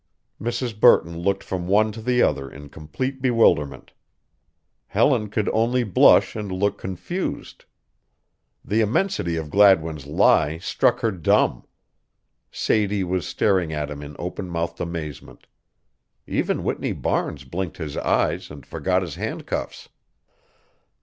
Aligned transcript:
Mrs. 0.41 0.79
Burton 0.79 1.19
looked 1.19 1.43
from 1.43 1.67
one 1.67 1.91
to 1.91 2.01
the 2.01 2.23
other 2.23 2.49
in 2.49 2.69
complete 2.69 3.21
bewilderment. 3.21 3.91
Helen 4.87 5.29
could 5.29 5.47
only 5.49 5.83
blush 5.83 6.35
and 6.35 6.51
look 6.51 6.79
confused. 6.79 7.65
The 8.65 8.81
immensity 8.81 9.35
of 9.35 9.51
Gladwin's 9.51 10.07
lie 10.07 10.57
struck 10.57 11.01
her 11.01 11.11
dumb. 11.11 11.67
Sadie 12.49 13.03
was 13.03 13.27
staring 13.27 13.71
at 13.73 13.91
him 13.91 14.01
in 14.01 14.15
open 14.17 14.49
mouthed 14.49 14.81
amazement. 14.81 15.45
Even 16.25 16.63
Whitney 16.63 16.93
Barnes 16.93 17.43
blinked 17.43 17.77
his 17.77 17.95
eyes 17.95 18.49
and 18.49 18.65
forgot 18.65 19.03
his 19.03 19.13
handcuffs. 19.13 19.87